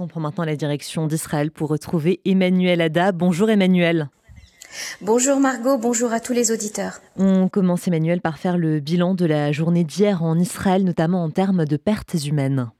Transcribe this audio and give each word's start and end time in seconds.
On 0.00 0.06
prend 0.06 0.20
maintenant 0.20 0.44
la 0.44 0.54
direction 0.54 1.08
d'Israël 1.08 1.50
pour 1.50 1.70
retrouver 1.70 2.20
Emmanuel 2.24 2.80
Ada. 2.80 3.10
Bonjour 3.10 3.50
Emmanuel. 3.50 4.08
Bonjour 5.00 5.40
Margot, 5.40 5.76
bonjour 5.76 6.12
à 6.12 6.20
tous 6.20 6.32
les 6.32 6.52
auditeurs. 6.52 7.00
On 7.16 7.48
commence 7.48 7.88
Emmanuel 7.88 8.20
par 8.20 8.38
faire 8.38 8.58
le 8.58 8.78
bilan 8.78 9.14
de 9.14 9.24
la 9.24 9.50
journée 9.50 9.82
d'hier 9.82 10.22
en 10.22 10.38
Israël, 10.38 10.84
notamment 10.84 11.24
en 11.24 11.30
termes 11.30 11.64
de 11.64 11.76
pertes 11.76 12.14
humaines. 12.26 12.70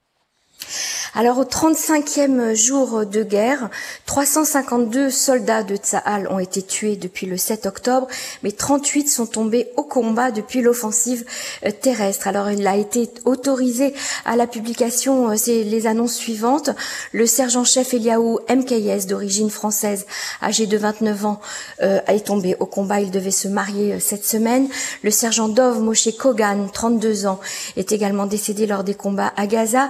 Alors 1.15 1.39
au 1.39 1.43
35e 1.43 2.53
jour 2.53 3.05
de 3.05 3.23
guerre, 3.23 3.69
352 4.05 5.09
soldats 5.09 5.63
de 5.63 5.75
Tsahal 5.75 6.27
ont 6.29 6.37
été 6.37 6.61
tués 6.61 6.97
depuis 6.97 7.25
le 7.25 7.35
7 7.35 7.65
octobre, 7.65 8.07
mais 8.43 8.51
38 8.51 9.09
sont 9.09 9.25
tombés 9.25 9.69
au 9.75 9.83
combat 9.83 10.29
depuis 10.29 10.61
l'offensive 10.61 11.25
euh, 11.65 11.71
terrestre. 11.71 12.27
Alors 12.27 12.51
il 12.51 12.67
a 12.67 12.77
été 12.77 13.09
autorisé 13.25 13.95
à 14.23 14.35
la 14.35 14.45
publication, 14.45 15.31
euh, 15.31 15.35
les 15.47 15.87
annonces 15.87 16.13
suivantes. 16.13 16.69
Le 17.11 17.25
sergent-chef 17.25 17.93
Eliaou 17.95 18.39
MKS 18.47 19.07
d'origine 19.07 19.49
française, 19.49 20.05
âgé 20.43 20.67
de 20.67 20.77
29 20.77 21.25
ans, 21.25 21.41
euh, 21.81 22.01
est 22.07 22.27
tombé 22.27 22.55
au 22.59 22.67
combat. 22.67 23.01
Il 23.01 23.09
devait 23.09 23.31
se 23.31 23.47
marier 23.47 23.99
cette 23.99 24.25
semaine. 24.25 24.67
Le 25.03 25.09
sergent 25.09 25.49
Dov 25.49 25.81
Moshe 25.81 26.15
Kogan, 26.15 26.69
32 26.71 27.25
ans, 27.25 27.39
est 27.77 27.91
également 27.91 28.27
décédé 28.27 28.67
lors 28.67 28.83
des 28.83 28.93
combats 28.93 29.33
à 29.35 29.47
Gaza. 29.47 29.89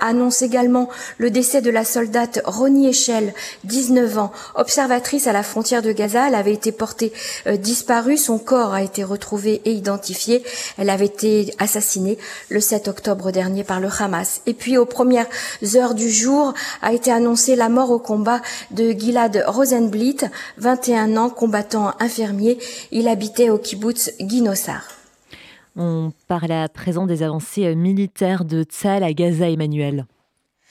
Annonce 0.00 0.27
également 0.30 0.88
le 1.18 1.30
décès 1.30 1.60
de 1.60 1.70
la 1.70 1.84
soldate 1.84 2.40
Ronnie 2.44 2.88
Echel, 2.88 3.34
19 3.64 4.18
ans, 4.18 4.32
observatrice 4.54 5.26
à 5.26 5.32
la 5.32 5.42
frontière 5.42 5.82
de 5.82 5.92
Gaza. 5.92 6.28
Elle 6.28 6.34
avait 6.34 6.52
été 6.52 6.72
portée 6.72 7.12
euh, 7.46 7.56
disparue. 7.56 8.16
Son 8.16 8.38
corps 8.38 8.74
a 8.74 8.82
été 8.82 9.04
retrouvé 9.04 9.60
et 9.64 9.72
identifié. 9.72 10.42
Elle 10.76 10.90
avait 10.90 11.06
été 11.06 11.54
assassinée 11.58 12.18
le 12.48 12.60
7 12.60 12.88
octobre 12.88 13.30
dernier 13.30 13.64
par 13.64 13.80
le 13.80 13.88
Hamas. 13.98 14.42
Et 14.46 14.54
puis, 14.54 14.78
aux 14.78 14.86
premières 14.86 15.26
heures 15.74 15.94
du 15.94 16.10
jour, 16.10 16.54
a 16.82 16.92
été 16.92 17.10
annoncée 17.10 17.56
la 17.56 17.68
mort 17.68 17.90
au 17.90 17.98
combat 17.98 18.40
de 18.70 18.90
Gilad 18.90 19.44
Rosenblit, 19.46 20.18
21 20.58 21.16
ans, 21.16 21.30
combattant 21.30 21.92
infirmier. 22.00 22.58
Il 22.92 23.08
habitait 23.08 23.50
au 23.50 23.58
kibbutz 23.58 24.12
Guinossar. 24.20 24.82
On 25.76 26.12
parle 26.26 26.50
à 26.50 26.68
présent 26.68 27.06
des 27.06 27.22
avancées 27.22 27.74
militaires 27.76 28.44
de 28.44 28.64
Tzal 28.64 29.04
à 29.04 29.12
Gaza, 29.12 29.48
Emmanuel. 29.48 30.06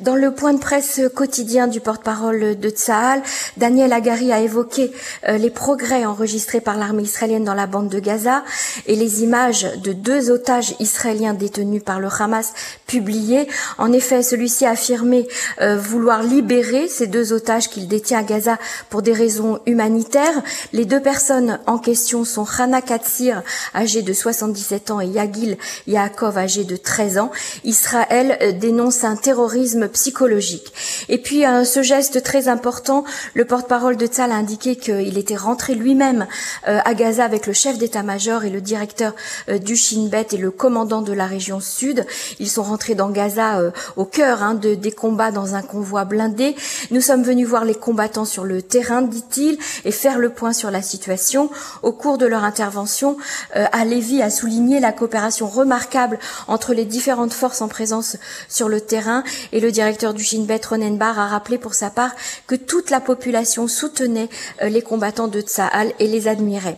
Dans 0.00 0.16
le 0.16 0.30
point 0.30 0.54
de 0.54 0.58
presse 0.58 0.98
quotidien 1.14 1.66
du 1.66 1.80
porte-parole 1.80 2.58
de 2.58 2.70
Tsahal, 2.70 3.22
Daniel 3.58 3.92
Agari 3.92 4.32
a 4.32 4.40
évoqué 4.40 4.92
euh, 5.28 5.36
les 5.36 5.50
progrès 5.50 6.06
enregistrés 6.06 6.62
par 6.62 6.78
l'armée 6.78 7.02
israélienne 7.02 7.44
dans 7.44 7.52
la 7.52 7.66
bande 7.66 7.90
de 7.90 7.98
Gaza 7.98 8.42
et 8.86 8.96
les 8.96 9.22
images 9.22 9.66
de 9.84 9.92
deux 9.92 10.30
otages 10.30 10.74
israéliens 10.80 11.34
détenus 11.34 11.84
par 11.84 12.00
le 12.00 12.08
Hamas 12.08 12.54
publiées. 12.86 13.46
En 13.76 13.92
effet, 13.92 14.22
celui-ci 14.22 14.64
a 14.64 14.70
affirmé 14.70 15.28
euh, 15.60 15.76
vouloir 15.76 16.22
libérer 16.22 16.88
ces 16.88 17.06
deux 17.06 17.34
otages 17.34 17.68
qu'il 17.68 17.86
détient 17.86 18.20
à 18.20 18.22
Gaza 18.22 18.56
pour 18.88 19.02
des 19.02 19.12
raisons 19.12 19.60
humanitaires. 19.66 20.42
Les 20.72 20.86
deux 20.86 21.00
personnes 21.00 21.58
en 21.66 21.76
question 21.76 22.24
sont 22.24 22.46
Hana 22.58 22.80
Katsir, 22.80 23.42
âgé 23.74 24.00
de 24.00 24.14
77 24.14 24.92
ans, 24.92 25.02
et 25.02 25.08
Yagil 25.08 25.58
Yaakov, 25.86 26.38
âgé 26.38 26.64
de 26.64 26.76
13 26.76 27.18
ans. 27.18 27.30
Israël 27.64 28.38
euh, 28.40 28.52
dénonce 28.52 29.04
un 29.04 29.16
terrorisme 29.16 29.89
psychologique. 29.90 30.72
Et 31.08 31.18
puis 31.18 31.44
euh, 31.44 31.64
ce 31.64 31.82
geste 31.82 32.22
très 32.22 32.48
important, 32.48 33.04
le 33.34 33.44
porte-parole 33.44 33.96
de 33.96 34.06
Tzal 34.06 34.32
a 34.32 34.36
indiqué 34.36 34.76
qu'il 34.76 35.18
était 35.18 35.36
rentré 35.36 35.74
lui-même 35.74 36.26
euh, 36.68 36.78
à 36.84 36.94
Gaza 36.94 37.24
avec 37.24 37.46
le 37.46 37.52
chef 37.52 37.78
d'état-major 37.78 38.44
et 38.44 38.50
le 38.50 38.60
directeur 38.60 39.14
euh, 39.48 39.58
du 39.58 39.76
Shin 39.76 40.08
Bet 40.10 40.28
et 40.32 40.36
le 40.36 40.50
commandant 40.50 41.02
de 41.02 41.12
la 41.12 41.26
région 41.26 41.60
sud. 41.60 42.06
Ils 42.38 42.50
sont 42.50 42.62
rentrés 42.62 42.94
dans 42.94 43.10
Gaza 43.10 43.60
au 43.96 44.04
cœur 44.04 44.42
hein, 44.42 44.54
de, 44.54 44.74
des 44.74 44.92
combats 44.92 45.30
dans 45.30 45.54
un 45.54 45.62
convoi 45.62 46.04
blindé. 46.04 46.54
Nous 46.90 47.00
sommes 47.00 47.22
venus 47.22 47.46
voir 47.46 47.64
les 47.64 47.74
combattants 47.74 48.24
sur 48.24 48.44
le 48.44 48.62
terrain, 48.62 49.02
dit-il, 49.02 49.58
et 49.84 49.92
faire 49.92 50.18
le 50.18 50.30
point 50.30 50.52
sur 50.52 50.70
la 50.70 50.82
situation. 50.82 51.50
Au 51.82 51.92
cours 51.92 52.18
de 52.18 52.26
leur 52.26 52.44
intervention, 52.44 53.16
Alevi 53.54 54.22
a 54.22 54.30
souligné 54.30 54.80
la 54.80 54.92
coopération 54.92 55.46
remarquable 55.46 56.18
entre 56.48 56.74
les 56.74 56.84
différentes 56.84 57.32
forces 57.32 57.62
en 57.62 57.68
présence 57.68 58.16
sur 58.48 58.68
le 58.68 58.80
terrain 58.80 59.24
et 59.52 59.60
le 59.60 59.72
directeur 59.80 60.12
du 60.12 60.22
Shin 60.22 60.42
Bet, 60.42 60.60
Ronenbar, 60.68 61.18
a 61.18 61.26
rappelé 61.26 61.56
pour 61.56 61.72
sa 61.72 61.88
part 61.88 62.10
que 62.46 62.54
toute 62.54 62.90
la 62.90 63.00
population 63.00 63.66
soutenait 63.66 64.28
euh, 64.60 64.68
les 64.68 64.82
combattants 64.82 65.26
de 65.26 65.40
Tsahal 65.40 65.94
et 65.98 66.06
les 66.06 66.28
admirait. 66.28 66.76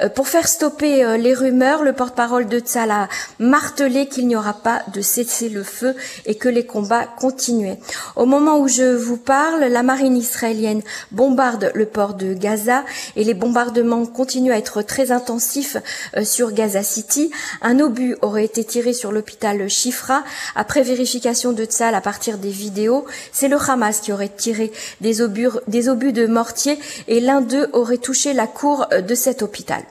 Euh, 0.00 0.08
pour 0.08 0.28
faire 0.28 0.48
stopper 0.48 1.04
euh, 1.04 1.16
les 1.16 1.34
rumeurs, 1.34 1.82
le 1.82 1.92
porte-parole 1.92 2.46
de 2.46 2.58
Tzal 2.58 2.90
a 2.90 3.08
martelé 3.38 4.06
qu'il 4.06 4.26
n'y 4.26 4.36
aura 4.36 4.54
pas 4.54 4.82
de 4.92 5.00
cessez-le-feu 5.00 5.94
et 6.26 6.34
que 6.34 6.48
les 6.48 6.66
combats 6.66 7.04
continuaient. 7.04 7.78
Au 8.16 8.26
moment 8.26 8.58
où 8.58 8.68
je 8.68 8.94
vous 8.94 9.16
parle, 9.16 9.64
la 9.64 9.82
marine 9.82 10.16
israélienne 10.16 10.82
bombarde 11.12 11.70
le 11.74 11.86
port 11.86 12.14
de 12.14 12.34
Gaza 12.34 12.84
et 13.16 13.24
les 13.24 13.34
bombardements 13.34 14.06
continuent 14.06 14.52
à 14.52 14.58
être 14.58 14.82
très 14.82 15.12
intensifs 15.12 15.76
euh, 16.16 16.24
sur 16.24 16.52
Gaza 16.52 16.82
City. 16.82 17.30
Un 17.62 17.80
obus 17.80 18.16
aurait 18.22 18.44
été 18.44 18.64
tiré 18.64 18.92
sur 18.92 19.12
l'hôpital 19.12 19.68
Shifra 19.68 20.24
après 20.56 20.82
vérification 20.82 21.52
de 21.52 21.64
Tzal 21.64 21.94
à 21.94 22.00
partir 22.00 22.38
des 22.38 22.50
vidéos. 22.50 23.04
C'est 23.32 23.48
le 23.48 23.56
Hamas 23.56 24.00
qui 24.00 24.12
aurait 24.12 24.28
tiré 24.28 24.72
des 25.00 25.22
obus, 25.22 25.48
des 25.68 25.88
obus 25.88 26.12
de 26.12 26.26
mortier 26.26 26.78
et 27.08 27.20
l'un 27.20 27.40
d'eux 27.40 27.68
aurait 27.72 27.98
touché 27.98 28.32
la 28.32 28.46
cour 28.46 28.86
de 28.90 29.14
cet 29.14 29.42
hôpital. 29.42 29.83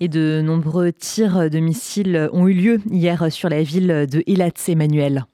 Et 0.00 0.08
de 0.08 0.42
nombreux 0.44 0.92
tirs 0.92 1.50
de 1.50 1.58
missiles 1.58 2.28
ont 2.32 2.48
eu 2.48 2.52
lieu 2.52 2.80
hier 2.90 3.30
sur 3.32 3.48
la 3.48 3.62
ville 3.62 4.06
de 4.10 4.22
Eilat, 4.26 4.50
Emmanuel. 4.68 5.26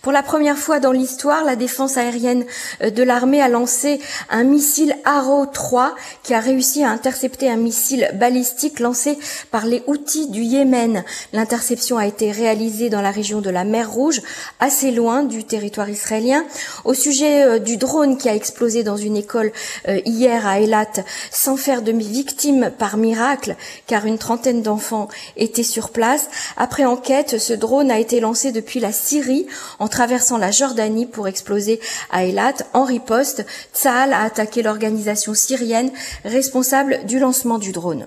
Pour 0.00 0.12
la 0.12 0.22
première 0.22 0.58
fois 0.58 0.80
dans 0.80 0.92
l'histoire, 0.92 1.44
la 1.44 1.56
défense 1.56 1.96
aérienne 1.96 2.44
euh, 2.82 2.90
de 2.90 3.02
l'armée 3.02 3.40
a 3.40 3.48
lancé 3.48 4.00
un 4.30 4.44
missile 4.44 4.96
Arrow 5.04 5.46
3 5.46 5.94
qui 6.22 6.34
a 6.34 6.40
réussi 6.40 6.82
à 6.82 6.90
intercepter 6.90 7.48
un 7.48 7.56
missile 7.56 8.10
balistique 8.14 8.80
lancé 8.80 9.18
par 9.50 9.64
les 9.64 9.82
outils 9.86 10.28
du 10.28 10.42
Yémen. 10.42 11.04
L'interception 11.32 11.98
a 11.98 12.06
été 12.06 12.32
réalisée 12.32 12.90
dans 12.90 13.00
la 13.00 13.10
région 13.10 13.40
de 13.40 13.50
la 13.50 13.64
mer 13.64 13.90
Rouge, 13.90 14.22
assez 14.60 14.90
loin 14.90 15.22
du 15.22 15.44
territoire 15.44 15.88
israélien. 15.88 16.44
Au 16.84 16.94
sujet 16.94 17.44
euh, 17.44 17.58
du 17.58 17.76
drone 17.76 18.18
qui 18.18 18.28
a 18.28 18.34
explosé 18.34 18.82
dans 18.82 18.96
une 18.96 19.16
école 19.16 19.52
euh, 19.88 20.00
hier 20.04 20.46
à 20.46 20.60
Eilat, 20.60 21.04
sans 21.30 21.56
faire 21.56 21.82
de 21.82 21.92
victimes 21.92 22.72
par 22.76 22.96
miracle, 22.96 23.56
car 23.86 24.06
une 24.06 24.18
trentaine 24.18 24.62
d'enfants 24.62 25.08
étaient 25.36 25.62
sur 25.62 25.90
place. 25.90 26.28
Après 26.56 26.84
enquête, 26.84 27.38
ce 27.38 27.52
drone 27.52 27.90
a 27.90 27.98
été 27.98 28.18
lancé 28.18 28.50
depuis 28.50 28.80
la 28.80 28.92
Syrie 28.92 29.46
en 29.78 29.88
traversant 29.88 30.38
la 30.38 30.50
Jordanie 30.50 31.06
pour 31.06 31.28
exploser 31.28 31.80
à 32.10 32.24
Eilat. 32.24 32.54
En 32.72 32.84
riposte, 32.84 33.46
Tsahal 33.72 34.12
a 34.12 34.22
attaqué 34.22 34.62
l'organisation 34.62 35.34
syrienne 35.34 35.90
responsable 36.24 37.00
du 37.06 37.18
lancement 37.18 37.58
du 37.58 37.72
drone. 37.72 38.06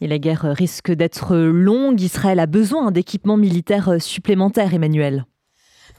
Et 0.00 0.06
la 0.06 0.18
guerre 0.18 0.46
risque 0.56 0.92
d'être 0.92 1.36
longue. 1.36 2.00
Israël 2.00 2.40
a 2.40 2.46
besoin 2.46 2.90
d'équipements 2.90 3.36
militaires 3.36 3.96
supplémentaires, 4.00 4.74
Emmanuel. 4.74 5.24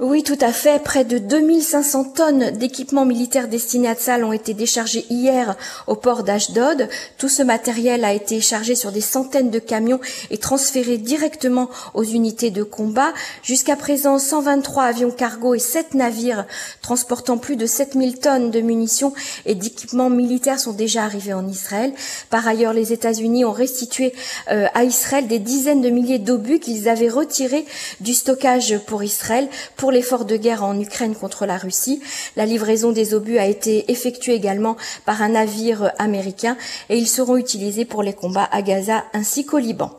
Oui, 0.01 0.23
tout 0.23 0.37
à 0.41 0.51
fait. 0.51 0.83
Près 0.83 1.05
de 1.05 1.19
2500 1.19 2.03
tonnes 2.15 2.51
d'équipements 2.51 3.05
militaires 3.05 3.47
destinés 3.47 3.87
à 3.87 3.95
Tsal 3.95 4.25
ont 4.25 4.33
été 4.33 4.53
déchargés 4.53 5.05
hier 5.09 5.55
au 5.87 5.95
port 5.95 6.23
d'Ashdod. 6.23 6.89
Tout 7.17 7.29
ce 7.29 7.41
matériel 7.41 8.03
a 8.03 8.11
été 8.11 8.41
chargé 8.41 8.75
sur 8.75 8.91
des 8.91 8.99
centaines 8.99 9.51
de 9.51 9.59
camions 9.59 10.01
et 10.31 10.37
transféré 10.37 10.97
directement 10.97 11.69
aux 11.93 12.03
unités 12.03 12.51
de 12.51 12.61
combat. 12.61 13.13
Jusqu'à 13.41 13.77
présent, 13.77 14.19
123 14.19 14.83
avions 14.83 15.11
cargo 15.11 15.53
et 15.53 15.59
7 15.59 15.93
navires 15.93 16.45
transportant 16.81 17.37
plus 17.37 17.55
de 17.55 17.65
7000 17.65 18.19
tonnes 18.19 18.51
de 18.51 18.59
munitions 18.59 19.13
et 19.45 19.55
d'équipements 19.55 20.09
militaires 20.09 20.59
sont 20.59 20.73
déjà 20.73 21.05
arrivés 21.05 21.33
en 21.33 21.47
Israël. 21.47 21.93
Par 22.29 22.45
ailleurs, 22.45 22.73
les 22.73 22.91
États-Unis 22.91 23.45
ont 23.45 23.53
restitué 23.53 24.11
euh, 24.51 24.67
à 24.73 24.83
Israël 24.83 25.27
des 25.27 25.39
dizaines 25.39 25.81
de 25.81 25.89
milliers 25.89 26.19
d'obus 26.19 26.59
qu'ils 26.59 26.89
avaient 26.89 27.07
retirés 27.07 27.63
du 28.01 28.13
stockage 28.13 28.77
pour 28.79 29.01
Israël 29.01 29.47
l'effort 29.91 30.25
de 30.25 30.37
guerre 30.37 30.63
en 30.63 30.79
Ukraine 30.79 31.15
contre 31.15 31.45
la 31.45 31.57
Russie. 31.57 32.01
La 32.35 32.45
livraison 32.45 32.91
des 32.91 33.13
obus 33.13 33.37
a 33.37 33.45
été 33.45 33.91
effectuée 33.91 34.33
également 34.33 34.77
par 35.05 35.21
un 35.21 35.29
navire 35.29 35.91
américain 35.97 36.57
et 36.89 36.97
ils 36.97 37.07
seront 37.07 37.37
utilisés 37.37 37.85
pour 37.85 38.03
les 38.03 38.13
combats 38.13 38.49
à 38.51 38.61
Gaza 38.61 39.03
ainsi 39.13 39.45
qu'au 39.45 39.57
Liban. 39.57 39.91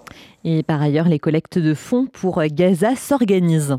Et 0.45 0.63
par 0.63 0.81
ailleurs, 0.81 1.09
les 1.09 1.19
collectes 1.19 1.59
de 1.59 1.75
fonds 1.75 2.07
pour 2.07 2.43
Gaza 2.45 2.95
s'organisent. 2.95 3.77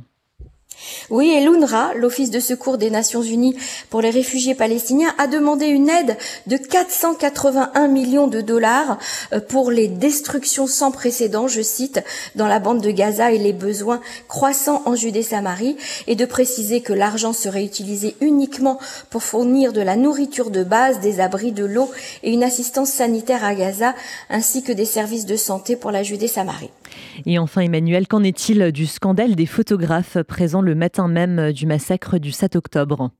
Oui, 1.09 1.29
et 1.29 1.41
l'UNRWA, 1.41 1.93
l'Office 1.95 2.31
de 2.31 2.39
secours 2.39 2.77
des 2.77 2.89
Nations 2.89 3.21
Unies 3.21 3.55
pour 3.89 4.01
les 4.01 4.09
réfugiés 4.09 4.55
palestiniens, 4.55 5.13
a 5.17 5.27
demandé 5.27 5.67
une 5.67 5.89
aide 5.89 6.17
de 6.47 6.57
481 6.57 7.87
millions 7.87 8.27
de 8.27 8.41
dollars 8.41 8.97
euh, 9.33 9.39
pour 9.39 9.71
les 9.71 9.87
destructions 9.87 10.67
sans 10.67 10.91
précédent, 10.91 11.47
je 11.47 11.61
cite, 11.61 12.03
dans 12.35 12.47
la 12.47 12.59
bande 12.59 12.81
de 12.81 12.91
Gaza 12.91 13.31
et 13.31 13.37
les 13.37 13.53
besoins 13.53 14.01
croissants 14.27 14.81
en 14.85 14.95
Judée-Samarie, 14.95 15.77
et 16.07 16.15
de 16.15 16.25
préciser 16.25 16.81
que 16.81 16.93
l'argent 16.93 17.33
serait 17.33 17.63
utilisé 17.63 18.15
uniquement 18.21 18.79
pour 19.09 19.23
fournir 19.23 19.73
de 19.73 19.81
la 19.81 19.95
nourriture 19.95 20.51
de 20.51 20.63
base, 20.63 20.99
des 20.99 21.19
abris, 21.19 21.51
de 21.51 21.65
l'eau 21.65 21.89
et 22.23 22.31
une 22.31 22.43
assistance 22.43 22.89
sanitaire 22.89 23.43
à 23.43 23.55
Gaza, 23.55 23.95
ainsi 24.29 24.63
que 24.63 24.71
des 24.71 24.85
services 24.85 25.25
de 25.25 25.37
santé 25.37 25.75
pour 25.75 25.91
la 25.91 26.03
Judée-Samarie. 26.03 26.71
Et 27.25 27.39
enfin, 27.39 27.61
Emmanuel, 27.61 28.07
qu'en 28.07 28.23
est-il 28.23 28.71
du 28.71 28.85
scandale 28.85 29.35
des 29.35 29.45
photographes 29.45 30.21
présents 30.23 30.61
le 30.61 30.75
matin 30.75 31.07
même 31.07 31.51
du 31.51 31.65
massacre 31.65 32.17
du 32.17 32.31
7 32.31 32.55
octobre? 32.55 33.11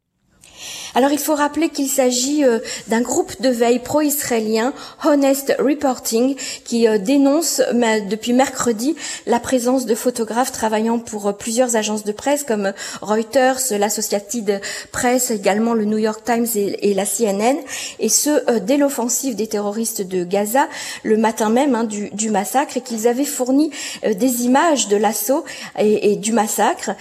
Alors 0.95 1.11
il 1.11 1.19
faut 1.19 1.35
rappeler 1.35 1.69
qu'il 1.69 1.87
s'agit 1.87 2.43
euh, 2.43 2.59
d'un 2.87 3.01
groupe 3.01 3.41
de 3.41 3.49
veille 3.49 3.79
pro-israélien, 3.79 4.73
Honest 5.05 5.55
Reporting, 5.59 6.35
qui 6.63 6.87
euh, 6.87 6.97
dénonce 6.97 7.61
depuis 8.09 8.33
mercredi 8.33 8.95
la 9.25 9.39
présence 9.39 9.85
de 9.85 9.95
photographes 9.95 10.51
travaillant 10.51 10.99
pour 10.99 11.27
euh, 11.27 11.33
plusieurs 11.33 11.75
agences 11.75 12.03
de 12.03 12.11
presse 12.11 12.43
comme 12.43 12.73
Reuters, 13.01 13.59
l'Associated 13.71 14.61
Press, 14.91 15.31
également 15.31 15.73
le 15.73 15.85
New 15.85 15.97
York 15.97 16.23
Times 16.23 16.47
et, 16.55 16.93
la 16.93 17.05
CNN, 17.05 17.57
et 17.99 18.09
ce 18.09 18.59
dès 18.59 18.77
l'offensive 18.77 19.35
des 19.35 19.47
terroristes 19.47 20.01
de 20.01 20.23
Gaza 20.23 20.67
le 21.03 21.17
matin 21.17 21.49
même 21.49 21.75
hein, 21.75 21.83
du, 21.83 22.29
massacre, 22.29 22.77
et 22.77 22.81
qu'ils 22.81 23.07
avaient 23.07 23.25
fourni 23.25 23.71
des 24.03 24.43
images 24.43 24.87
de 24.87 24.97
l'assaut 24.97 25.43
et, 25.77 26.15
du 26.15 26.31
massacre 26.31 26.91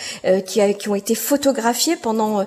qui, 0.46 0.88
ont 0.88 0.94
été 0.94 1.14
photographiées 1.14 1.96
pendant 1.96 2.46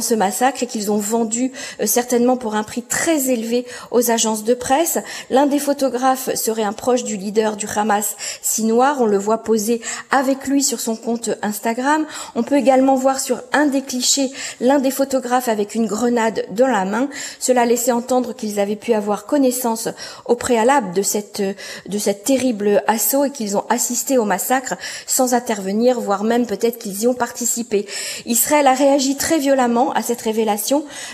ce 0.00 0.14
massacre 0.14 0.49
et 0.62 0.66
qu'ils 0.66 0.90
ont 0.90 0.98
vendu 0.98 1.52
euh, 1.80 1.86
certainement 1.86 2.36
pour 2.36 2.54
un 2.54 2.62
prix 2.62 2.82
très 2.82 3.30
élevé 3.30 3.66
aux 3.90 4.10
agences 4.10 4.44
de 4.44 4.54
presse. 4.54 4.98
L'un 5.30 5.46
des 5.46 5.58
photographes 5.58 6.34
serait 6.34 6.62
un 6.62 6.72
proche 6.72 7.04
du 7.04 7.16
leader 7.16 7.56
du 7.56 7.66
Hamas, 7.74 8.16
Sinoir. 8.42 9.00
On 9.00 9.06
le 9.06 9.18
voit 9.18 9.42
poser 9.42 9.80
avec 10.10 10.46
lui 10.46 10.62
sur 10.62 10.80
son 10.80 10.96
compte 10.96 11.30
Instagram. 11.42 12.06
On 12.34 12.42
peut 12.42 12.56
également 12.56 12.94
voir 12.94 13.20
sur 13.20 13.40
un 13.52 13.66
des 13.66 13.82
clichés 13.82 14.30
l'un 14.60 14.78
des 14.78 14.90
photographes 14.90 15.48
avec 15.48 15.74
une 15.74 15.86
grenade 15.86 16.44
dans 16.50 16.66
la 16.66 16.84
main. 16.84 17.08
Cela 17.38 17.64
laissait 17.64 17.92
entendre 17.92 18.34
qu'ils 18.34 18.60
avaient 18.60 18.76
pu 18.76 18.92
avoir 18.92 19.26
connaissance 19.26 19.88
au 20.26 20.34
préalable 20.34 20.92
de 20.92 21.02
cette, 21.02 21.42
de 21.86 21.98
cette 21.98 22.24
terrible 22.24 22.82
assaut 22.86 23.24
et 23.24 23.30
qu'ils 23.30 23.56
ont 23.56 23.64
assisté 23.68 24.18
au 24.18 24.24
massacre 24.24 24.74
sans 25.06 25.34
intervenir, 25.34 26.00
voire 26.00 26.24
même 26.24 26.46
peut-être 26.46 26.78
qu'ils 26.78 27.02
y 27.02 27.06
ont 27.06 27.14
participé. 27.14 27.86
Israël 28.26 28.66
a 28.66 28.74
réagi 28.74 29.16
très 29.16 29.38
violemment 29.38 29.92
à 29.92 30.02
cette 30.02 30.20
révélation 30.20 30.39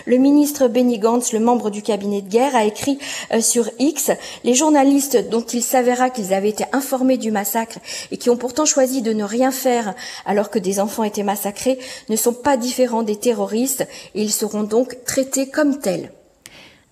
le 0.07 0.17
ministre 0.17 0.69
Benny 0.69 0.99
Gantz, 0.99 1.33
le 1.33 1.41
membre 1.41 1.71
du 1.71 1.83
cabinet 1.83 2.23
de 2.23 2.29
guerre, 2.29 2.57
a 2.57 2.65
écrit 2.65 2.99
euh, 3.33 3.41
sur 3.41 3.69
X 3.79 4.11
Les 4.45 4.55
journalistes 4.55 5.29
dont 5.31 5.43
il 5.45 5.63
s'avéra 5.63 6.11
qu'ils 6.11 6.35
avaient 6.35 6.49
été 6.49 6.65
informés 6.73 7.19
du 7.19 7.31
massacre 7.31 7.79
et 8.11 8.17
qui 8.17 8.31
ont 8.31 8.37
pourtant 8.37 8.65
choisi 8.65 9.03
de 9.03 9.13
ne 9.13 9.25
rien 9.25 9.51
faire 9.51 9.95
alors 10.25 10.51
que 10.51 10.59
des 10.59 10.81
enfants 10.81 11.05
étaient 11.05 11.23
massacrés 11.23 11.79
ne 12.09 12.17
sont 12.17 12.33
pas 12.33 12.57
différents 12.57 13.03
des 13.03 13.17
terroristes 13.17 13.87
et 14.15 14.23
ils 14.23 14.33
seront 14.33 14.63
donc 14.63 14.97
traités 15.05 15.49
comme 15.49 15.79
tels. 15.79 16.13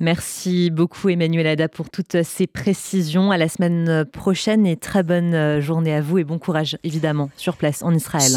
Merci 0.01 0.71
beaucoup 0.71 1.09
Emmanuel 1.09 1.47
Ada 1.47 1.69
pour 1.69 1.89
toutes 1.89 2.23
ces 2.25 2.47
précisions. 2.47 3.31
À 3.31 3.39
la 3.39 3.49
semaine 3.49 4.05
prochaine 4.05 4.67
et 4.67 4.77
très 4.77 5.03
bonne 5.05 5.61
journée 5.61 5.95
à 5.95 6.01
vous 6.01 6.19
et 6.19 6.25
bon 6.25 6.39
courage 6.39 6.77
évidemment 6.83 7.31
sur 7.37 7.57
place 7.57 7.83
en 7.83 7.95
Israël. 7.95 8.33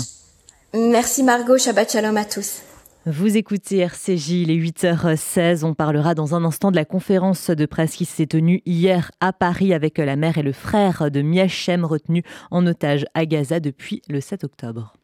Merci 0.73 1.23
Margot, 1.23 1.57
Shabbat 1.57 1.91
Shalom 1.91 2.17
à 2.17 2.25
tous. 2.25 2.61
Vous 3.09 3.37
écoutez 3.37 3.77
RCJ, 3.77 4.31
il 4.31 4.51
est 4.51 4.57
8h16. 4.57 5.63
On 5.63 5.73
parlera 5.73 6.13
dans 6.13 6.35
un 6.35 6.43
instant 6.43 6.71
de 6.71 6.75
la 6.75 6.83
conférence 6.83 7.49
de 7.49 7.65
presse 7.65 7.95
qui 7.95 8.03
s'est 8.03 8.27
tenue 8.27 8.61
hier 8.65 9.11
à 9.21 9.31
Paris 9.31 9.73
avec 9.73 9.97
la 9.97 10.17
mère 10.17 10.37
et 10.37 10.43
le 10.43 10.51
frère 10.51 11.09
de 11.09 11.21
Miachem 11.21 11.85
retenu 11.85 12.23
en 12.51 12.67
otage 12.67 13.05
à 13.13 13.25
Gaza 13.25 13.61
depuis 13.61 14.01
le 14.09 14.19
7 14.19 14.43
octobre. 14.43 14.93